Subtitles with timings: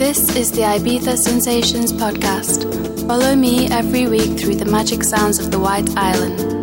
[0.00, 2.64] This is the Ibiza Sensations podcast.
[3.06, 6.59] Follow me every week through the magic sounds of the White Island.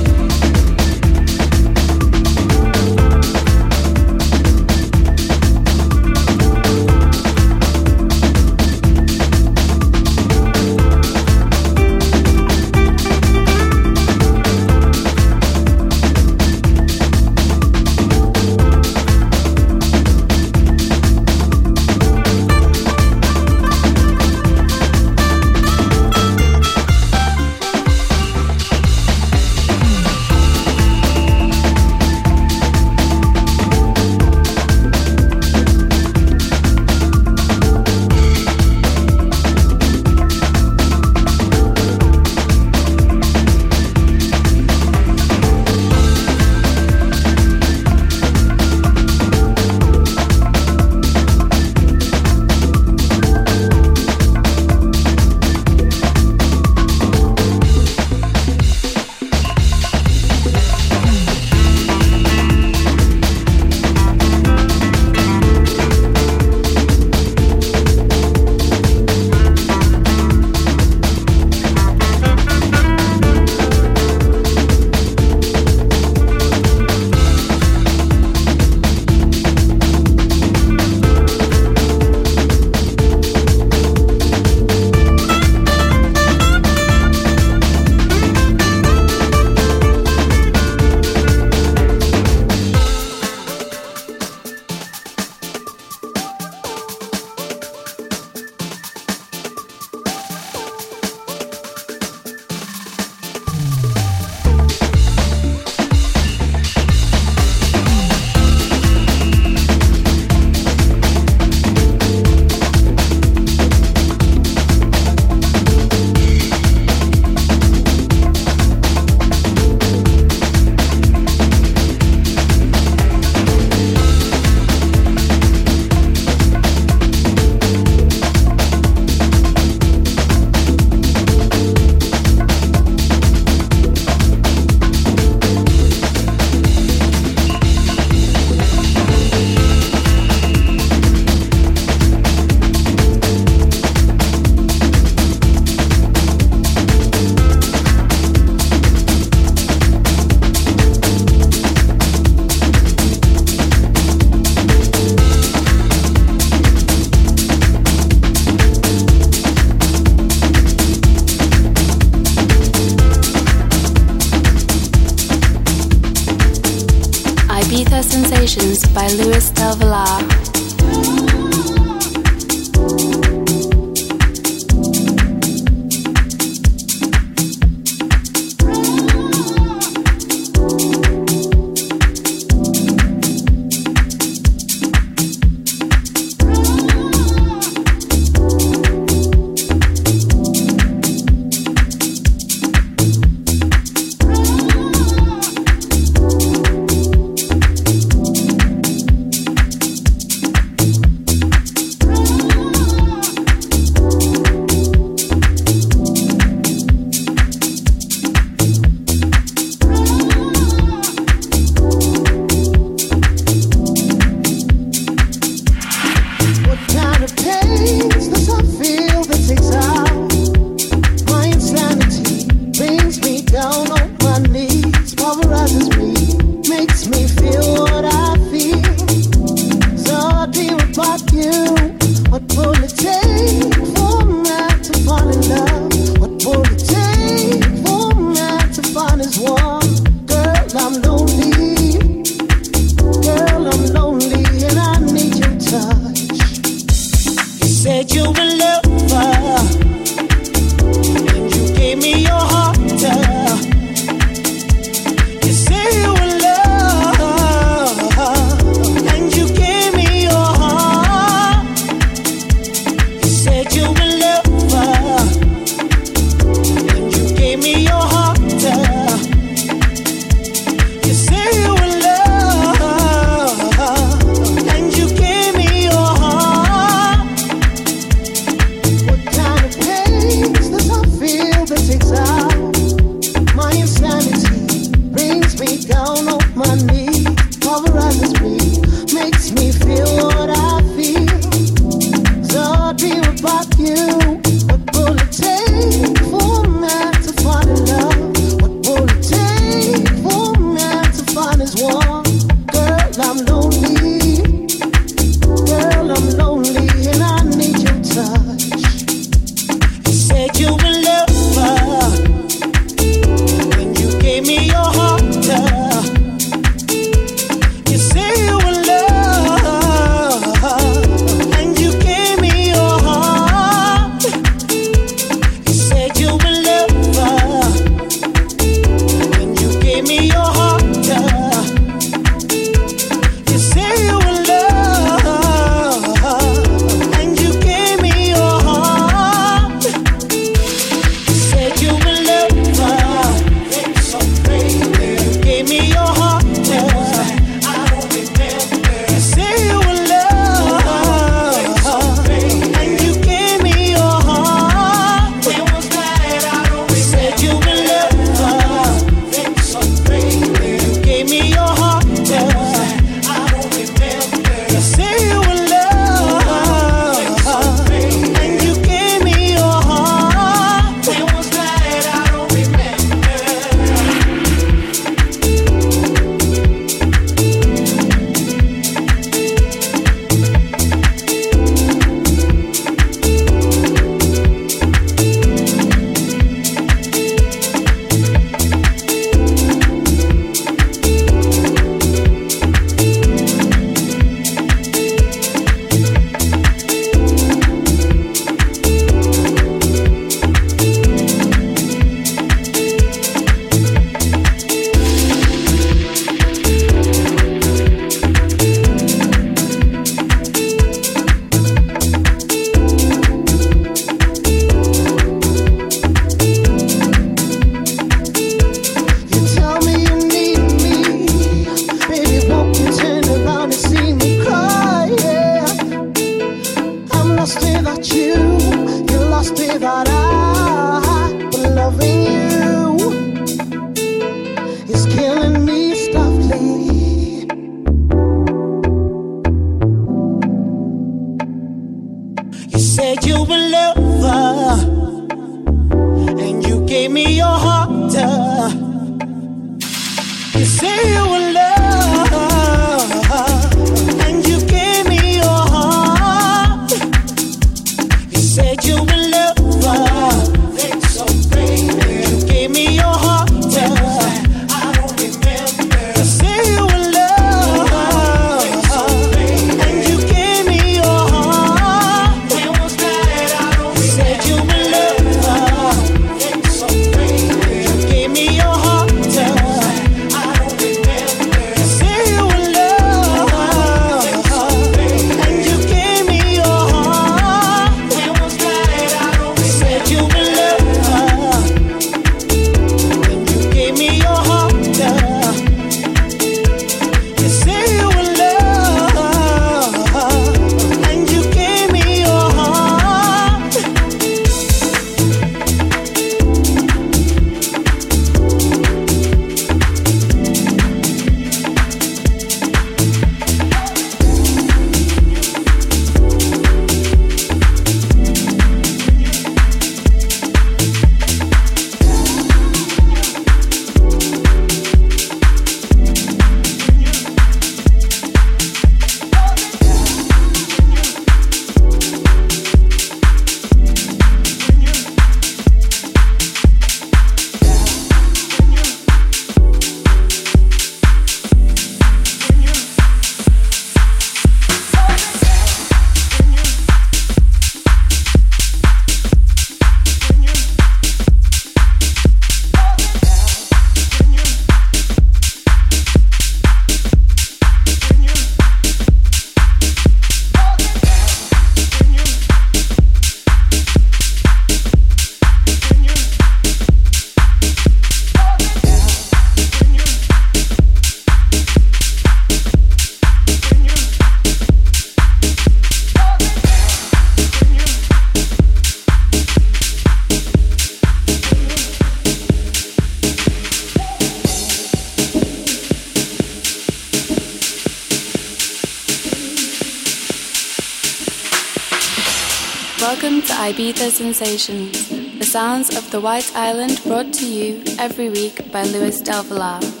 [593.21, 598.71] Welcome to Ibiza Sensations, the sounds of the White Island brought to you every week
[598.71, 600.00] by Luis Del Villar.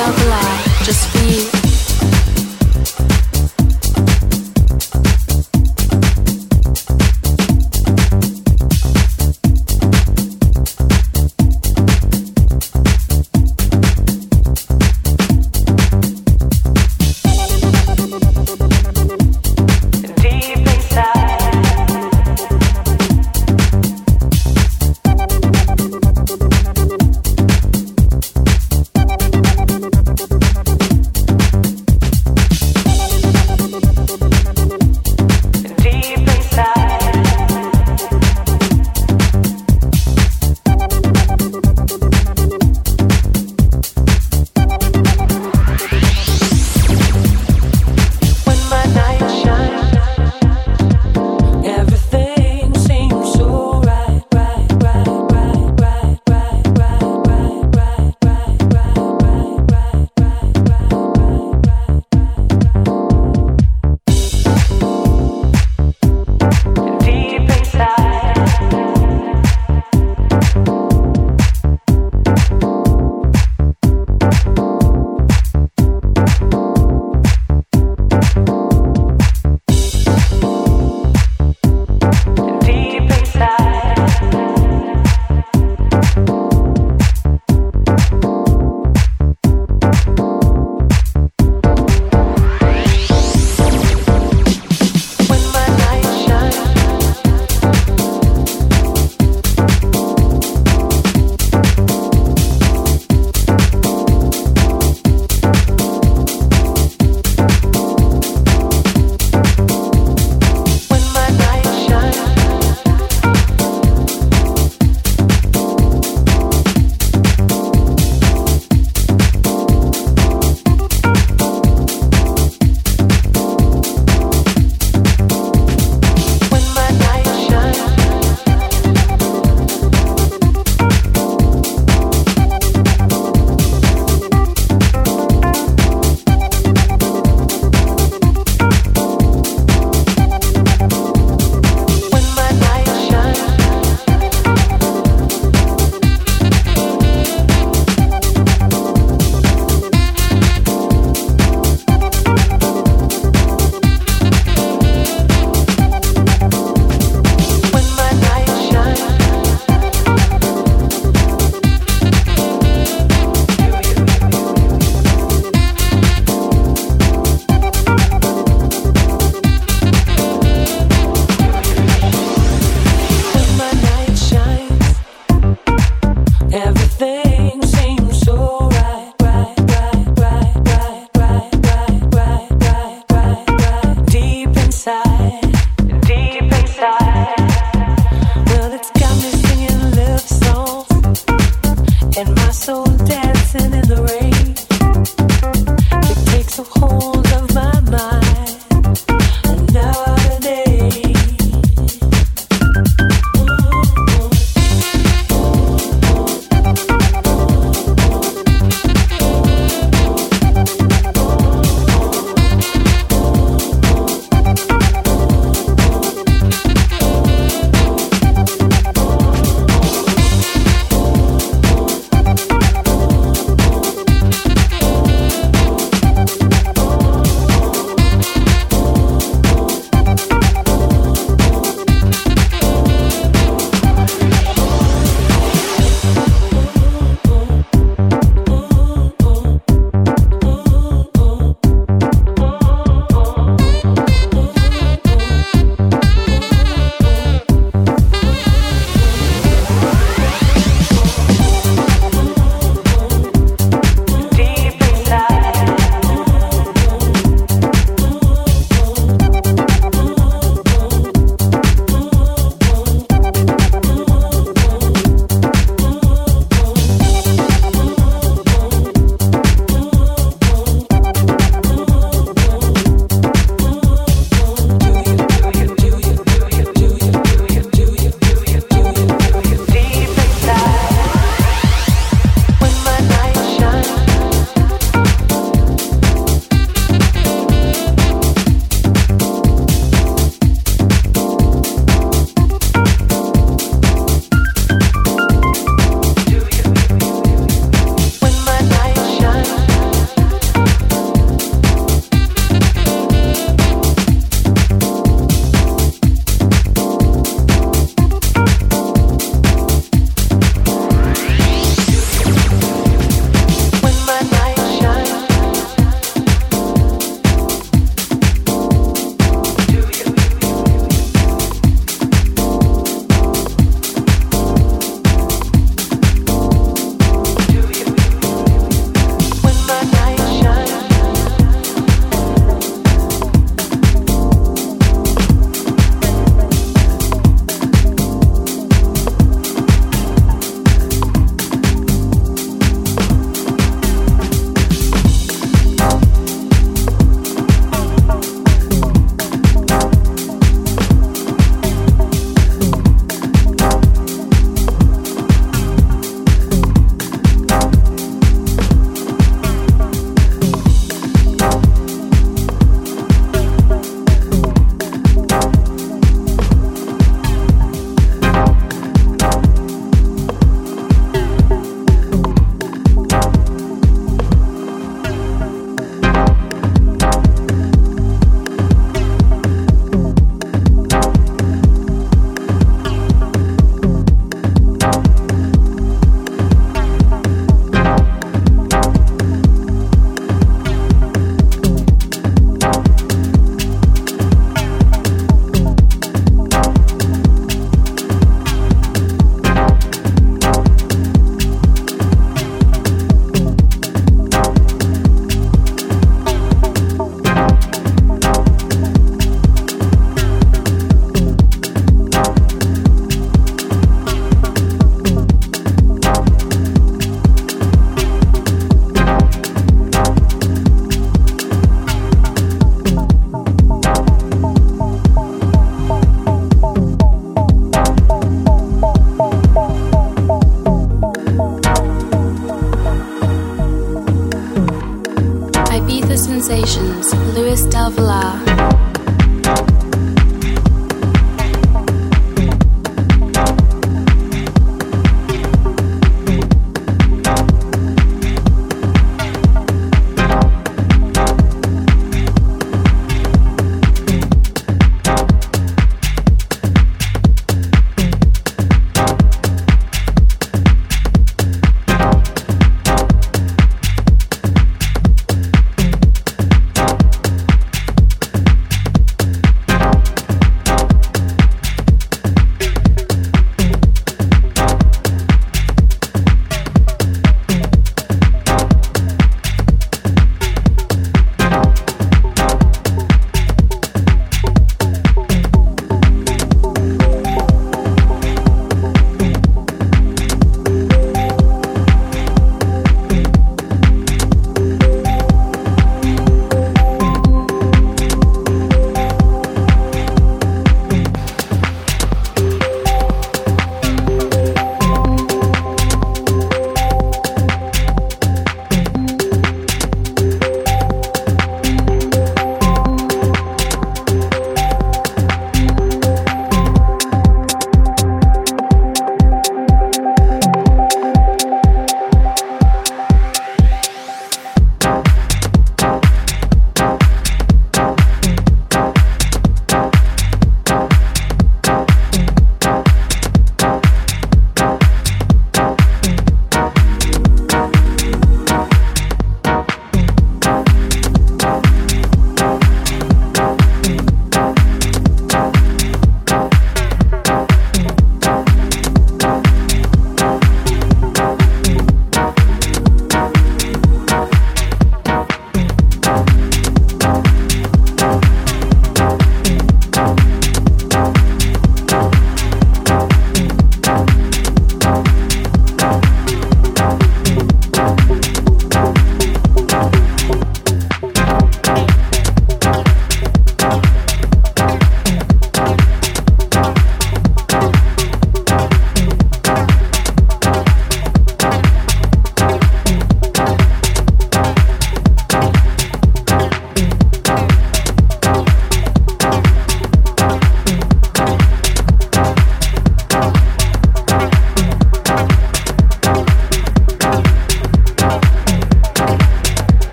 [0.00, 0.53] of life.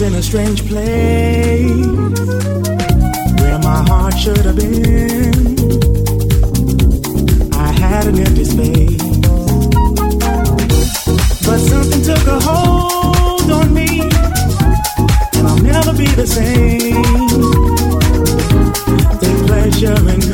[0.00, 1.76] Was in a strange place
[3.40, 5.34] where my heart should have been.
[7.52, 9.02] I had an empty space,
[11.44, 14.00] but something took a hold on me,
[15.36, 17.02] and I'll never be the same.
[19.20, 20.29] The pleasure in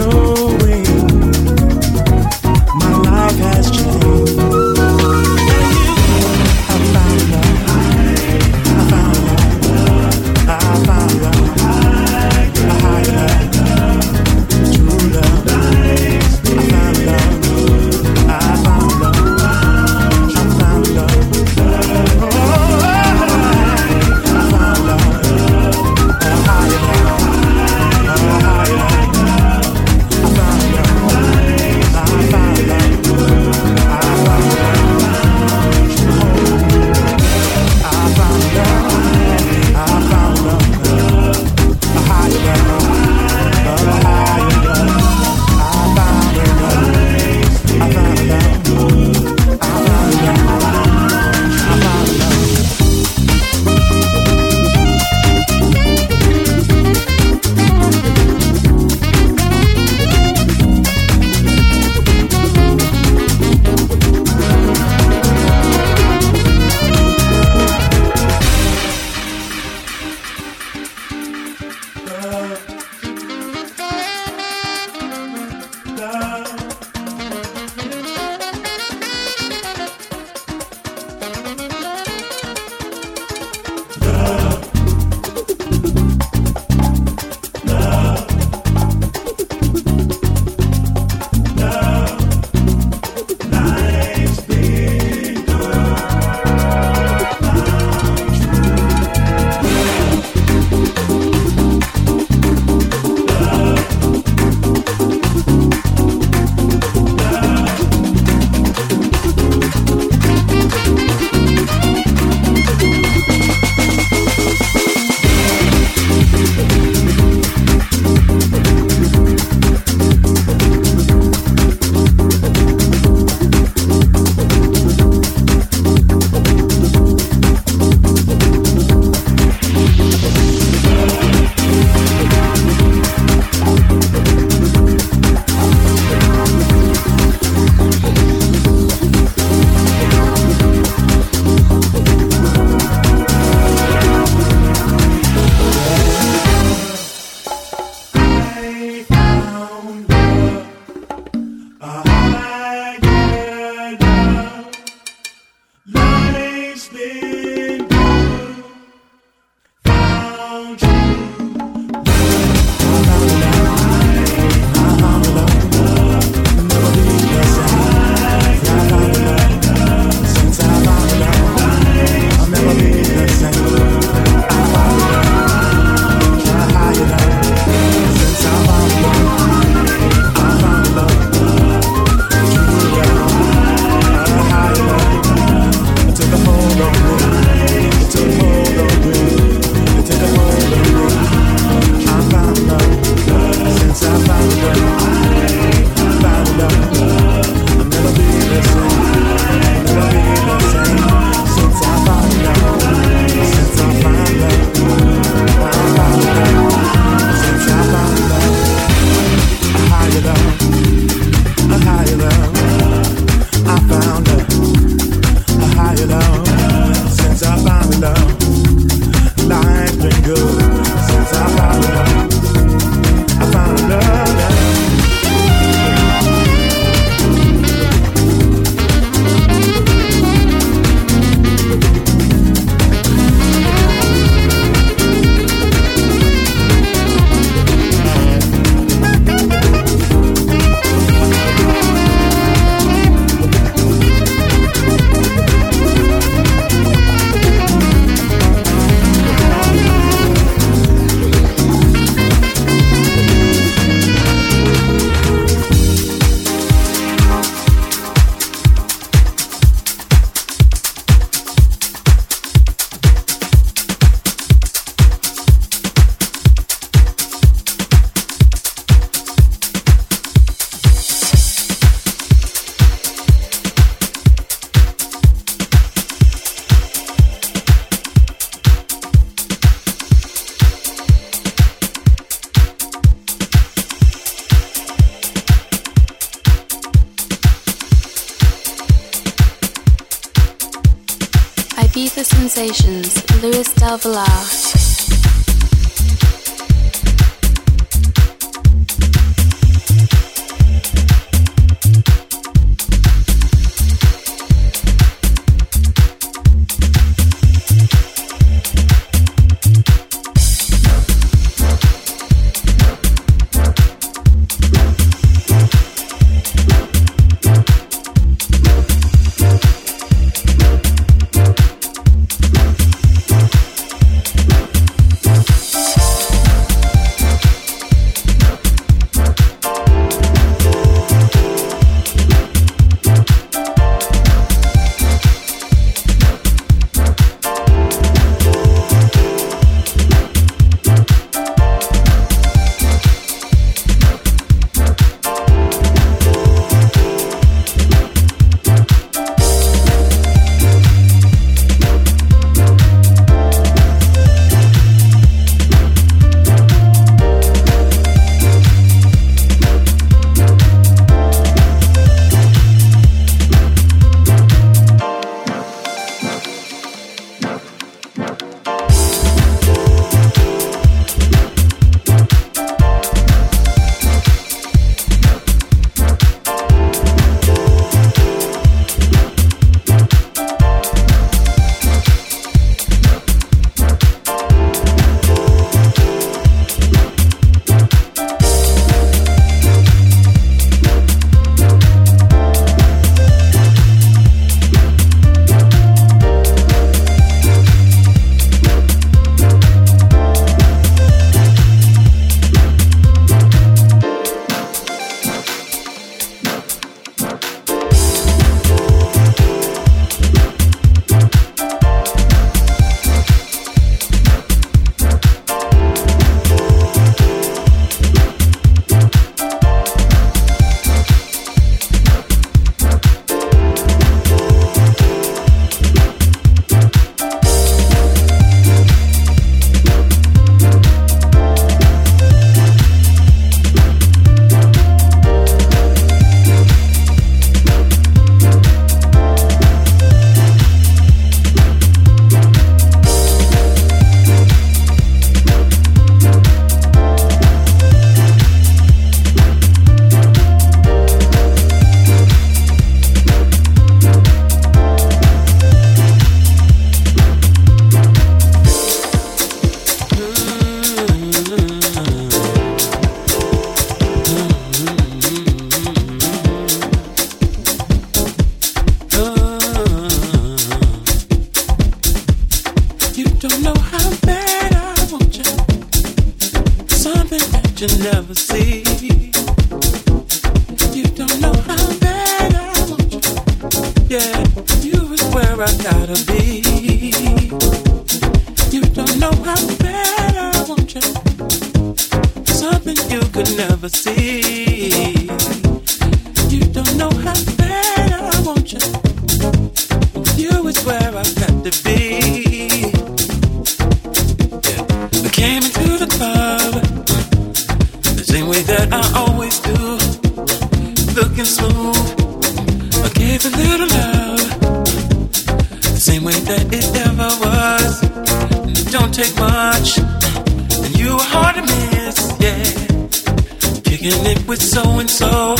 [524.66, 525.54] so and so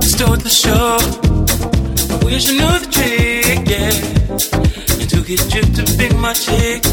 [0.00, 0.98] stole the show.
[2.14, 5.00] I wish I knew the trick, yeah.
[5.00, 6.84] And took it trip to pick my chick.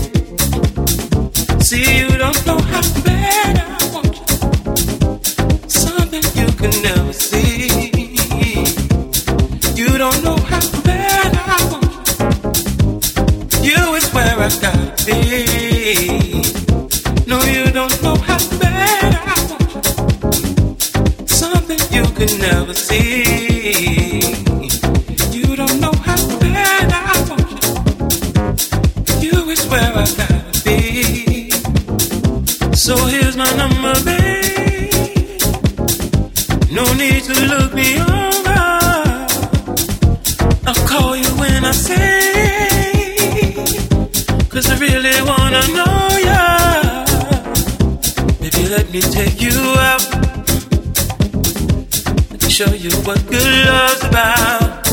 [1.62, 4.26] See, you don't know how bad I want you.
[5.70, 7.70] Something you can never see.
[9.76, 11.92] You don't know how bad I want
[13.64, 13.70] you.
[13.70, 15.22] You is where I gotta be.
[17.28, 18.31] No, you don't know how.
[22.22, 24.20] could never see.
[25.32, 27.50] You don't know how bad I want
[29.22, 29.32] you.
[29.32, 31.50] You is where I gotta be.
[32.76, 35.42] So here's my number, babe.
[36.70, 38.62] No need to look me over.
[40.70, 43.56] I'll call you when I say.
[44.48, 46.00] Cause I really wanna know
[46.30, 46.42] ya.
[48.42, 49.58] Baby, let me take you
[49.90, 50.11] out
[52.62, 54.88] show you what good love's about.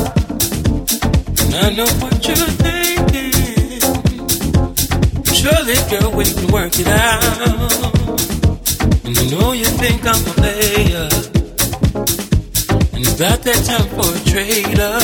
[1.42, 3.80] And I know what you're thinking.
[5.38, 7.38] Surely, girl, we can work it out.
[9.04, 11.08] And I know you think I'm a player.
[12.94, 15.00] And about that time for a trailer.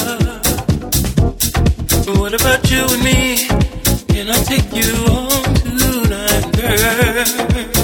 [2.06, 3.46] But what about you and me?
[4.08, 7.84] Can I take you home tonight, girl?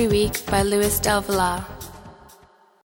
[0.00, 1.89] every week by Luis Del Villar.